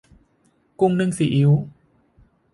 [0.79, 1.51] กุ้งนึ่งซีอิ๊ว